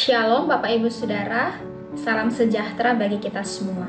[0.00, 1.60] Shalom Bapak Ibu Saudara,
[1.92, 3.84] salam sejahtera bagi kita semua.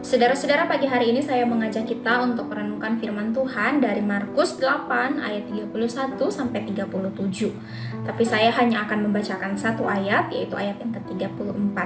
[0.00, 5.52] Saudara-saudara, pagi hari ini saya mengajak kita untuk merenungkan firman Tuhan dari Markus 8 ayat
[5.52, 7.52] 31 sampai 37.
[8.08, 11.76] Tapi saya hanya akan membacakan satu ayat, yaitu ayat yang ke-34.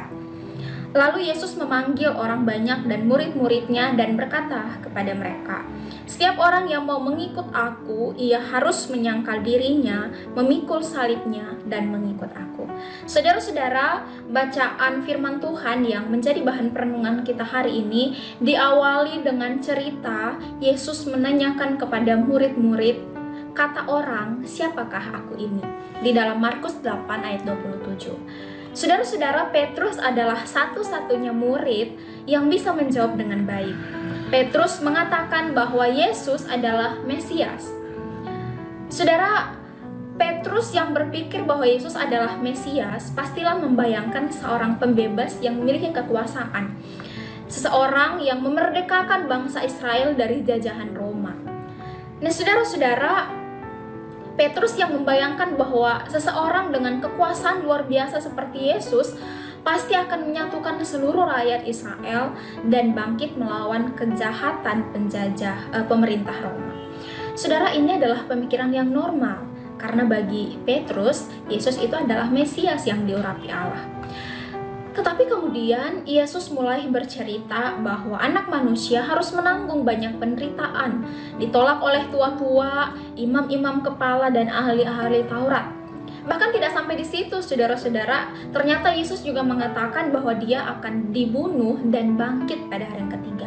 [0.92, 5.64] Lalu Yesus memanggil orang banyak dan murid-muridnya dan berkata kepada mereka,
[6.04, 12.68] Setiap orang yang mau mengikut aku, ia harus menyangkal dirinya, memikul salibnya, dan mengikut aku.
[13.08, 18.12] Saudara-saudara, bacaan firman Tuhan yang menjadi bahan perenungan kita hari ini
[18.44, 23.00] diawali dengan cerita Yesus menanyakan kepada murid-murid,
[23.56, 25.64] kata orang, siapakah aku ini?
[26.04, 28.52] Di dalam Markus 8 ayat 27.
[28.72, 31.92] Saudara-saudara, Petrus adalah satu-satunya murid
[32.24, 33.76] yang bisa menjawab dengan baik.
[34.32, 37.68] Petrus mengatakan bahwa Yesus adalah Mesias.
[38.88, 39.52] Saudara,
[40.16, 46.72] Petrus yang berpikir bahwa Yesus adalah Mesias pastilah membayangkan seorang pembebas yang memiliki kekuasaan.
[47.52, 51.36] Seseorang yang memerdekakan bangsa Israel dari jajahan Roma.
[52.24, 53.41] Nah, saudara-saudara,
[54.32, 59.16] Petrus yang membayangkan bahwa seseorang dengan kekuasaan luar biasa seperti Yesus
[59.62, 62.34] pasti akan menyatukan seluruh rakyat Israel
[62.66, 66.74] dan bangkit melawan kejahatan penjajah eh, pemerintah Roma.
[67.32, 69.48] Saudara, ini adalah pemikiran yang normal
[69.80, 73.82] karena bagi Petrus, Yesus itu adalah Mesias yang diurapi Allah.
[74.92, 81.08] Tetapi kemudian Yesus mulai bercerita bahwa anak manusia harus menanggung banyak penderitaan,
[81.40, 85.82] ditolak oleh tua-tua, imam-imam kepala dan ahli-ahli Taurat.
[86.22, 92.14] Bahkan tidak sampai di situ, saudara-saudara, ternyata Yesus juga mengatakan bahwa dia akan dibunuh dan
[92.14, 93.46] bangkit pada hari yang ketiga.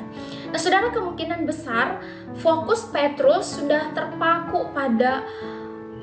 [0.51, 2.03] Nah, saudara, kemungkinan besar
[2.35, 5.23] fokus Petrus sudah terpaku pada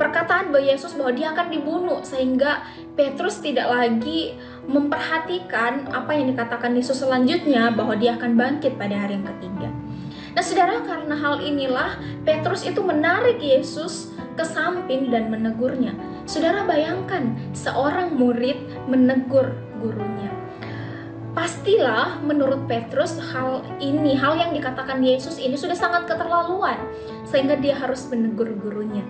[0.03, 2.67] perkataan bahwa Yesus bahwa dia akan dibunuh sehingga
[2.98, 4.35] Petrus tidak lagi
[4.67, 9.70] memperhatikan apa yang dikatakan Yesus selanjutnya bahwa dia akan bangkit pada hari yang ketiga.
[10.33, 15.92] Nah, saudara, karena hal inilah Petrus itu menarik Yesus ke samping dan menegurnya.
[16.24, 18.58] Saudara bayangkan seorang murid
[18.89, 20.33] menegur gurunya.
[21.33, 26.77] Pastilah menurut Petrus hal ini, hal yang dikatakan Yesus ini sudah sangat keterlaluan
[27.24, 29.05] sehingga dia harus menegur gurunya.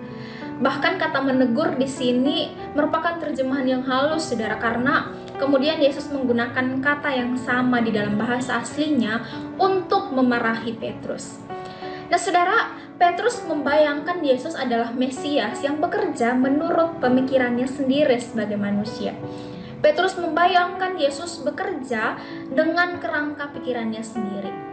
[0.63, 7.11] Bahkan kata menegur di sini merupakan terjemahan yang halus, saudara, karena kemudian Yesus menggunakan kata
[7.11, 9.19] yang sama di dalam bahasa aslinya
[9.59, 11.43] untuk memarahi Petrus.
[12.07, 19.11] Nah, saudara, Petrus membayangkan Yesus adalah Mesias yang bekerja menurut pemikirannya sendiri sebagai manusia.
[19.83, 22.15] Petrus membayangkan Yesus bekerja
[22.47, 24.72] dengan kerangka pikirannya sendiri.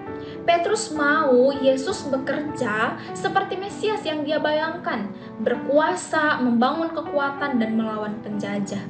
[0.51, 5.07] Petrus mau Yesus bekerja seperti Mesias yang dia bayangkan,
[5.39, 8.83] berkuasa, membangun kekuatan dan melawan penjajah.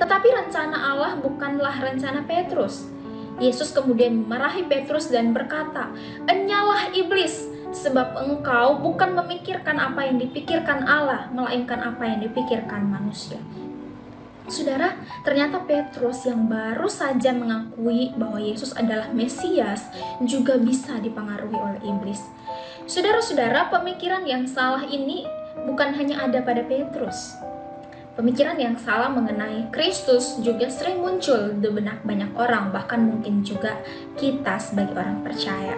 [0.00, 2.88] Tetapi rencana Allah bukanlah rencana Petrus.
[3.36, 5.92] Yesus kemudian memarahi Petrus dan berkata,
[6.32, 7.44] "Enyalah iblis,
[7.76, 13.36] sebab engkau bukan memikirkan apa yang dipikirkan Allah, melainkan apa yang dipikirkan manusia."
[14.46, 14.94] Saudara,
[15.26, 19.90] ternyata Petrus yang baru saja mengakui bahwa Yesus adalah Mesias
[20.22, 22.22] juga bisa dipengaruhi oleh iblis.
[22.86, 25.26] Saudara-saudara, pemikiran yang salah ini
[25.66, 27.34] bukan hanya ada pada Petrus.
[28.14, 33.76] Pemikiran yang salah mengenai Kristus juga sering muncul di benak banyak orang, bahkan mungkin juga
[34.16, 35.76] kita sebagai orang percaya.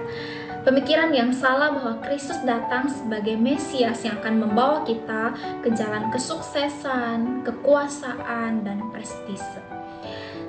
[0.69, 5.33] Pemikiran yang salah bahwa Kristus datang sebagai Mesias yang akan membawa kita
[5.65, 9.65] ke jalan kesuksesan, kekuasaan, dan prestise.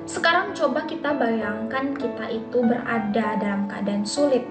[0.04, 4.44] Sekarang coba kita bayangkan kita itu berada dalam keadaan sulit.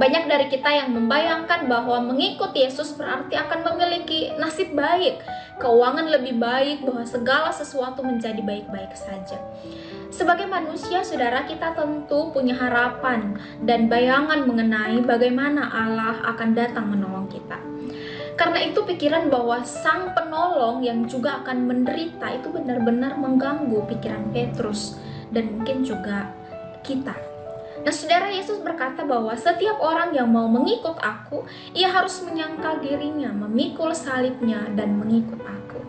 [0.00, 5.20] Banyak dari kita yang membayangkan bahwa mengikut Yesus berarti akan memiliki nasib baik,
[5.60, 9.40] keuangan lebih baik, bahwa segala sesuatu menjadi baik-baik saja.
[10.12, 13.32] Sebagai manusia, saudara, kita tentu punya harapan
[13.64, 17.56] dan bayangan mengenai bagaimana Allah akan datang menolong kita.
[18.36, 25.00] Karena itu pikiran bahwa sang penolong yang juga akan menderita itu benar-benar mengganggu pikiran Petrus
[25.32, 26.28] dan mungkin juga
[26.84, 27.31] kita.
[27.82, 31.42] Nah, saudara Yesus berkata bahwa setiap orang yang mau mengikut aku,
[31.74, 35.82] ia harus menyangkal dirinya, memikul salibnya, dan mengikut aku.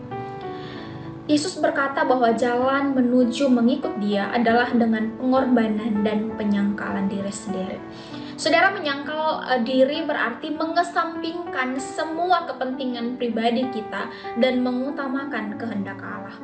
[1.24, 7.80] Yesus berkata bahwa jalan menuju mengikut Dia adalah dengan pengorbanan dan penyangkalan diri sendiri.
[8.36, 16.36] Saudara menyangkal uh, diri berarti mengesampingkan semua kepentingan pribadi kita dan mengutamakan kehendak Allah.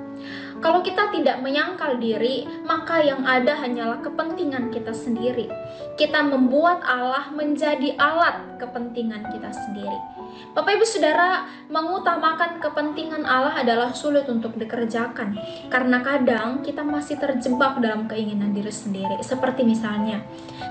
[0.65, 5.53] Kalau kita tidak menyangkal diri, maka yang ada hanyalah kepentingan kita sendiri.
[6.01, 10.20] Kita membuat Allah menjadi alat kepentingan kita sendiri
[10.51, 15.39] Bapak Ibu Saudara, mengutamakan kepentingan Allah adalah sulit untuk dikerjakan
[15.71, 19.23] karena kadang kita masih terjebak dalam keinginan diri sendiri.
[19.23, 20.19] Seperti misalnya,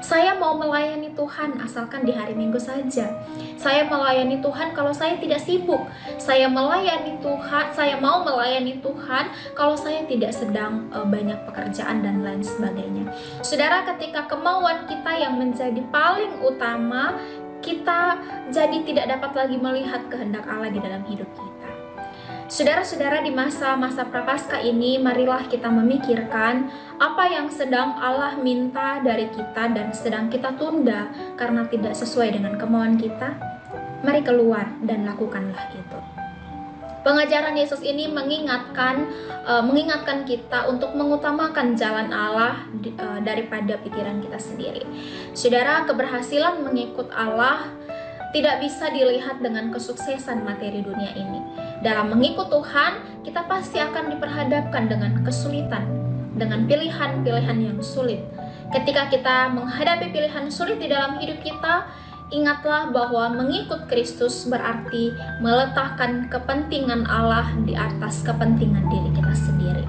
[0.03, 3.07] saya mau melayani Tuhan asalkan di hari Minggu saja.
[3.55, 5.79] Saya melayani Tuhan kalau saya tidak sibuk.
[6.19, 12.19] Saya melayani Tuhan, saya mau melayani Tuhan kalau saya tidak sedang uh, banyak pekerjaan dan
[12.19, 13.07] lain sebagainya.
[13.39, 17.15] Saudara, ketika kemauan kita yang menjadi paling utama
[17.59, 18.19] kita
[18.49, 21.69] jadi tidak dapat lagi melihat kehendak Allah di dalam hidup kita.
[22.49, 26.65] Saudara-saudara di masa-masa prapaskah ini marilah kita memikirkan
[26.97, 32.57] apa yang sedang Allah minta dari kita dan sedang kita tunda karena tidak sesuai dengan
[32.57, 33.37] kemauan kita.
[34.01, 36.18] Mari keluar dan lakukanlah itu.
[37.09, 39.09] Pengajaran Yesus ini mengingatkan
[39.41, 42.69] uh, mengingatkan kita untuk mengutamakan jalan Allah
[43.01, 44.85] uh, daripada pikiran kita sendiri.
[45.33, 47.65] Saudara, keberhasilan mengikut Allah
[48.29, 51.41] tidak bisa dilihat dengan kesuksesan materi dunia ini.
[51.81, 55.89] Dalam mengikut Tuhan, kita pasti akan diperhadapkan dengan kesulitan,
[56.37, 58.21] dengan pilihan-pilihan yang sulit.
[58.69, 61.89] Ketika kita menghadapi pilihan sulit di dalam hidup kita,
[62.29, 69.85] Ingatlah bahwa mengikut Kristus berarti meletakkan kepentingan Allah di atas kepentingan diri kita sendiri.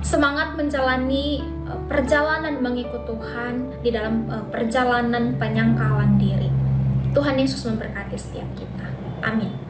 [0.00, 6.48] Semangat menjalani e, perjalanan mengikut Tuhan di dalam e, perjalanan penyangkalan diri.
[7.12, 8.88] Tuhan Yesus memberkati setiap kita.
[9.20, 9.60] Amin.